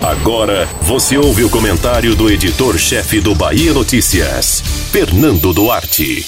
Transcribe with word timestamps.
Agora 0.00 0.66
você 0.82 1.18
ouve 1.18 1.44
o 1.44 1.50
comentário 1.50 2.14
do 2.14 2.30
editor-chefe 2.30 3.20
do 3.20 3.34
Bahia 3.34 3.72
Notícias, 3.72 4.60
Fernando 4.90 5.52
Duarte. 5.52 6.26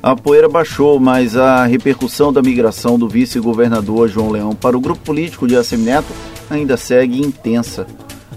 A 0.00 0.14
poeira 0.14 0.48
baixou, 0.48 1.00
mas 1.00 1.36
a 1.36 1.66
repercussão 1.66 2.32
da 2.32 2.40
migração 2.40 2.98
do 2.98 3.08
vice-governador 3.08 4.08
João 4.08 4.30
Leão 4.30 4.54
para 4.54 4.76
o 4.76 4.80
grupo 4.80 5.00
político 5.02 5.46
de 5.46 5.56
Assemineto 5.56 6.12
ainda 6.48 6.76
segue 6.76 7.20
intensa. 7.20 7.86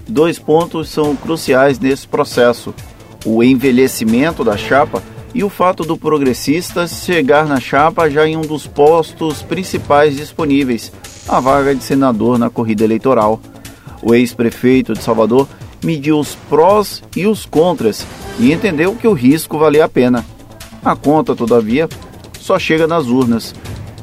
Dois 0.08 0.38
pontos 0.38 0.88
são 0.88 1.14
cruciais 1.14 1.78
nesse 1.78 2.08
processo: 2.08 2.74
o 3.24 3.42
envelhecimento 3.42 4.42
da 4.42 4.56
chapa 4.56 5.00
e 5.34 5.44
o 5.44 5.48
fato 5.48 5.84
do 5.84 5.96
progressista 5.96 6.86
chegar 6.86 7.46
na 7.46 7.60
chapa 7.60 8.10
já 8.10 8.26
em 8.26 8.36
um 8.36 8.42
dos 8.42 8.66
postos 8.66 9.42
principais 9.42 10.16
disponíveis, 10.16 10.92
a 11.28 11.40
vaga 11.40 11.74
de 11.74 11.82
senador 11.82 12.38
na 12.38 12.50
corrida 12.50 12.84
eleitoral. 12.84 13.40
O 14.02 14.14
ex-prefeito 14.14 14.92
de 14.92 15.02
Salvador 15.02 15.48
mediu 15.82 16.18
os 16.18 16.34
prós 16.34 17.02
e 17.16 17.26
os 17.26 17.46
contras 17.46 18.06
e 18.38 18.52
entendeu 18.52 18.94
que 18.94 19.06
o 19.06 19.12
risco 19.12 19.58
valia 19.58 19.84
a 19.84 19.88
pena. 19.88 20.24
A 20.84 20.96
conta, 20.96 21.34
todavia, 21.34 21.88
só 22.40 22.58
chega 22.58 22.86
nas 22.86 23.06
urnas. 23.06 23.54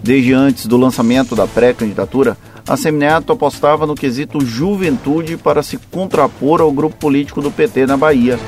Desde 0.02 0.34
antes 0.34 0.66
do 0.66 0.78
lançamento 0.78 1.36
da 1.36 1.46
pré-candidatura, 1.46 2.38
a 2.68 2.78
Semineto 2.78 3.34
apostava 3.34 3.86
no 3.86 3.96
quesito 3.96 4.40
juventude 4.46 5.36
para 5.36 5.62
se 5.62 5.78
contrapor 5.92 6.62
ao 6.62 6.72
grupo 6.72 6.96
político 6.96 7.42
do 7.42 7.52
PT 7.52 7.86
na 7.86 7.98
Bahia. 7.98 8.40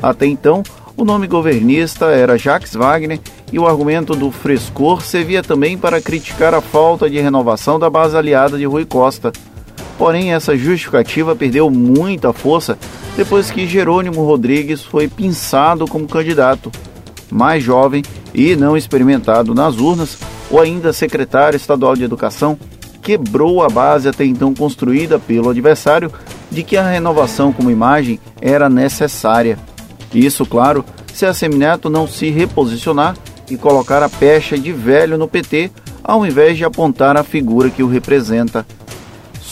Até 0.00 0.26
então, 0.26 0.62
o 0.96 1.04
nome 1.04 1.26
governista 1.26 2.06
era 2.06 2.38
Jacques 2.38 2.74
Wagner 2.74 3.18
e 3.50 3.58
o 3.58 3.66
argumento 3.66 4.14
do 4.14 4.30
frescor 4.30 5.02
servia 5.02 5.42
também 5.42 5.76
para 5.76 6.00
criticar 6.00 6.54
a 6.54 6.60
falta 6.60 7.08
de 7.08 7.18
renovação 7.18 7.78
da 7.78 7.90
base 7.90 8.16
aliada 8.16 8.58
de 8.58 8.64
Rui 8.64 8.84
Costa. 8.84 9.32
Porém, 9.98 10.32
essa 10.32 10.56
justificativa 10.56 11.36
perdeu 11.36 11.70
muita 11.70 12.32
força 12.32 12.78
depois 13.16 13.50
que 13.50 13.66
Jerônimo 13.66 14.24
Rodrigues 14.24 14.82
foi 14.82 15.06
pinçado 15.08 15.86
como 15.86 16.08
candidato. 16.08 16.70
Mais 17.30 17.62
jovem 17.62 18.02
e 18.34 18.56
não 18.56 18.76
experimentado 18.76 19.54
nas 19.54 19.78
urnas, 19.78 20.18
ou 20.50 20.60
ainda 20.60 20.92
secretário 20.92 21.56
estadual 21.56 21.94
de 21.94 22.04
Educação, 22.04 22.58
quebrou 23.02 23.62
a 23.62 23.68
base 23.68 24.08
até 24.08 24.24
então 24.24 24.54
construída 24.54 25.18
pelo 25.18 25.50
adversário 25.50 26.10
de 26.50 26.62
que 26.62 26.76
a 26.76 26.88
renovação 26.88 27.52
como 27.52 27.70
imagem 27.70 28.20
era 28.40 28.68
necessária. 28.68 29.58
Isso, 30.14 30.44
claro, 30.46 30.84
se 31.12 31.26
a 31.26 31.34
Semineto 31.34 31.90
não 31.90 32.06
se 32.06 32.30
reposicionar 32.30 33.16
e 33.50 33.56
colocar 33.56 34.02
a 34.02 34.08
pecha 34.08 34.58
de 34.58 34.72
velho 34.72 35.18
no 35.18 35.28
PT, 35.28 35.70
ao 36.02 36.24
invés 36.26 36.56
de 36.56 36.64
apontar 36.64 37.16
a 37.16 37.22
figura 37.22 37.70
que 37.70 37.82
o 37.82 37.88
representa. 37.88 38.66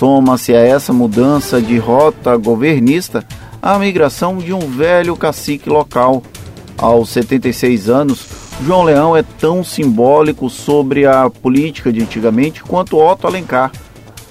Soma-se 0.01 0.55
a 0.55 0.61
essa 0.61 0.95
mudança 0.95 1.61
de 1.61 1.77
rota 1.77 2.35
governista 2.35 3.23
a 3.61 3.79
migração 3.79 4.39
de 4.39 4.51
um 4.51 4.61
velho 4.61 5.15
cacique 5.15 5.69
local. 5.69 6.23
Aos 6.79 7.11
76 7.11 7.91
anos, 7.91 8.27
João 8.65 8.83
Leão 8.83 9.15
é 9.15 9.23
tão 9.23 9.63
simbólico 9.63 10.49
sobre 10.49 11.05
a 11.05 11.29
política 11.29 11.93
de 11.93 12.01
antigamente 12.01 12.63
quanto 12.63 12.97
Otto 12.97 13.27
Alencar. 13.27 13.73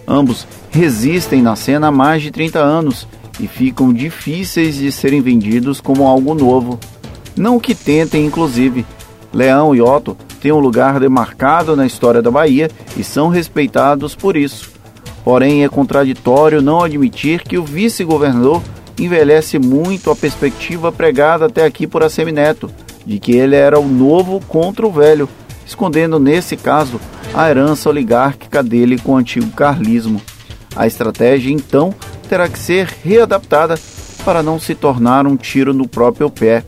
Ambos 0.08 0.48
resistem 0.72 1.40
na 1.44 1.56
cena 1.56 1.90
há 1.90 1.92
mais 1.92 2.24
de 2.24 2.32
30 2.32 2.58
anos 2.58 3.08
e 3.40 3.46
ficam 3.46 3.94
difíceis 3.94 4.74
de 4.74 4.92
serem 4.92 5.22
vendidos 5.22 5.80
como 5.80 6.08
algo 6.08 6.34
novo. 6.34 6.80
Não 7.38 7.60
que 7.60 7.76
tentem, 7.76 8.26
inclusive. 8.26 8.88
Leão 9.32 9.76
e 9.76 9.82
Otto 9.84 10.18
têm 10.42 10.52
um 10.52 10.58
lugar 10.58 11.00
demarcado 11.00 11.76
na 11.76 11.86
história 11.86 12.24
da 12.24 12.32
Bahia 12.32 12.72
e 12.98 13.04
são 13.04 13.28
respeitados 13.28 14.16
por 14.16 14.36
isso. 14.36 14.79
Porém, 15.24 15.64
é 15.64 15.70
contraditório 15.70 16.62
não 16.62 16.84
admitir 16.84 17.44
que 17.44 17.58
o 17.58 17.64
vice-governador 17.64 18.62
envelhece 18.98 19.58
muito 19.58 20.12
a 20.12 20.16
perspectiva 20.16 20.92
pregada 20.92 21.46
até 21.46 21.66
aqui 21.66 21.88
por 21.88 22.04
Assemineto, 22.04 22.70
de 23.06 23.20
que 23.20 23.34
ele 23.34 23.56
era 23.56 23.80
o 23.80 23.88
novo 23.88 24.40
contra 24.48 24.86
o 24.86 24.92
velho, 24.92 25.30
escondendo 25.66 26.20
nesse 26.20 26.58
caso 26.58 27.00
a 27.34 27.50
herança 27.50 27.90
oligárquica 27.90 28.62
dele 28.62 28.98
com 28.98 29.14
o 29.14 29.18
antigo 29.18 29.50
carlismo. 29.52 30.22
A 30.76 30.88
estratégia, 30.88 31.52
então, 31.52 31.94
terá 32.28 32.48
que 32.48 32.60
ser 32.60 32.88
readaptada 33.04 33.76
para 34.24 34.44
não 34.44 34.60
se 34.60 34.76
tornar 34.76 35.26
um 35.26 35.36
tiro 35.36 35.74
no 35.74 35.88
próprio 35.88 36.30
pé. 36.30 36.64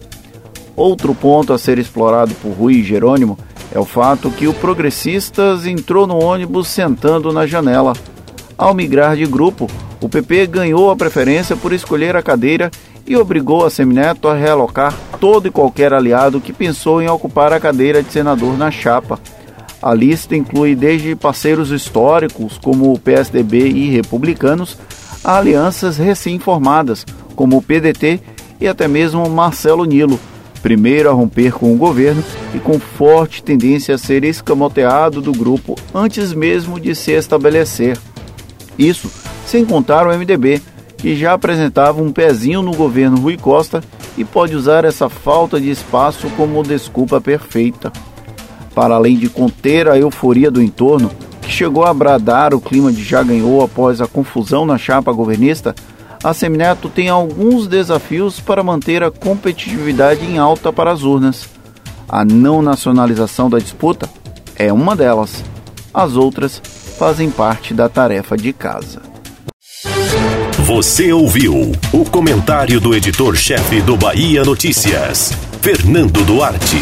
Outro 0.76 1.14
ponto 1.14 1.54
a 1.54 1.58
ser 1.58 1.78
explorado 1.78 2.34
por 2.36 2.52
Rui 2.52 2.76
e 2.76 2.84
Jerônimo 2.84 3.38
é 3.74 3.80
o 3.80 3.86
fato 3.86 4.32
que 4.32 4.48
o 4.48 4.54
Progressistas 4.54 5.66
entrou 5.66 6.08
no 6.08 6.22
ônibus 6.22 6.68
sentando 6.68 7.32
na 7.32 7.46
janela. 7.46 7.94
Ao 8.62 8.76
migrar 8.76 9.16
de 9.16 9.26
grupo, 9.26 9.68
o 10.00 10.08
PP 10.08 10.46
ganhou 10.46 10.92
a 10.92 10.96
preferência 10.96 11.56
por 11.56 11.74
escolher 11.74 12.16
a 12.16 12.22
cadeira 12.22 12.70
e 13.08 13.18
obrigou 13.18 13.66
a 13.66 13.72
Semineto 13.72 14.28
a 14.28 14.36
realocar 14.36 14.96
todo 15.20 15.48
e 15.48 15.52
qualquer 15.52 15.92
aliado 15.92 16.40
que 16.40 16.54
pensou 16.54 17.02
em 17.02 17.10
ocupar 17.10 17.52
a 17.52 17.60
cadeira 17.60 18.04
de 18.04 18.12
senador 18.12 18.56
na 18.60 18.70
chapa. 18.70 19.20
A 19.82 19.96
lista 19.96 20.36
inclui 20.36 20.76
desde 20.76 21.16
parceiros 21.16 21.72
históricos, 21.72 22.60
como 22.60 22.94
o 22.94 23.00
PSDB 23.00 23.68
e 23.68 23.90
republicanos, 23.90 24.78
a 25.24 25.40
alianças 25.40 25.98
recém-formadas, 25.98 27.04
como 27.36 27.58
o 27.58 27.64
PDT 27.64 28.20
e 28.60 28.68
até 28.68 28.88
mesmo 28.88 29.28
Marcelo 29.28 29.86
Nilo, 29.86 30.20
primeiro 30.62 31.10
a 31.10 31.14
romper 31.14 31.52
com 31.52 31.74
o 31.74 31.78
governo 31.78 32.24
e 32.54 32.60
com 32.60 32.80
forte 32.80 33.42
tendência 33.42 33.96
a 33.96 33.98
ser 33.98 34.24
escamoteado 34.24 35.20
do 35.20 35.32
grupo 35.32 35.76
antes 35.96 36.32
mesmo 36.32 36.80
de 36.80 36.94
se 36.94 37.12
estabelecer. 37.12 37.98
Isso 38.82 39.12
sem 39.46 39.64
contar 39.64 40.08
o 40.08 40.18
MDB, 40.18 40.62
que 40.98 41.16
já 41.16 41.34
apresentava 41.34 42.02
um 42.02 42.12
pezinho 42.12 42.62
no 42.62 42.74
governo 42.74 43.20
Rui 43.20 43.38
Costa 43.38 43.84
e 44.18 44.24
pode 44.26 44.56
usar 44.56 44.86
essa 44.86 45.10
falta 45.10 45.60
de 45.60 45.70
espaço 45.70 46.30
como 46.38 46.64
desculpa 46.64 47.22
perfeita. 47.22 47.92
Para 48.74 48.96
além 48.96 49.18
de 49.18 49.30
conter 49.30 49.88
a 49.88 49.98
euforia 49.98 50.50
do 50.50 50.62
entorno, 50.62 51.12
que 51.42 51.52
chegou 51.52 51.86
a 51.86 51.94
bradar 51.94 52.54
o 52.54 52.62
clima 52.62 52.92
de 52.92 53.04
já 53.04 53.22
ganhou 53.22 53.64
após 53.64 54.02
a 54.02 54.08
confusão 54.08 54.66
na 54.66 54.78
chapa 54.78 55.12
governista, 55.12 55.76
a 56.24 56.34
Semineto 56.34 56.88
tem 56.90 57.10
alguns 57.10 57.68
desafios 57.68 58.40
para 58.40 58.64
manter 58.64 59.04
a 59.04 59.12
competitividade 59.12 60.26
em 60.26 60.38
alta 60.38 60.72
para 60.72 60.92
as 60.92 61.04
urnas. 61.04 61.48
A 62.08 62.24
não 62.24 62.62
nacionalização 62.62 63.50
da 63.50 63.60
disputa 63.60 64.10
é 64.56 64.72
uma 64.72 64.96
delas. 64.96 65.44
As 65.94 66.16
outras 66.16 66.62
fazem 67.02 67.32
parte 67.32 67.74
da 67.74 67.90
tarefa 67.90 68.38
de 68.38 68.54
casa. 68.54 69.02
Você 70.68 71.12
ouviu 71.12 71.72
o 71.92 72.06
comentário 72.06 72.80
do 72.80 72.94
editor-chefe 72.94 73.82
do 73.82 73.98
Bahia 73.98 74.44
Notícias, 74.44 75.34
Fernando 75.64 76.24
Duarte. 76.24 76.78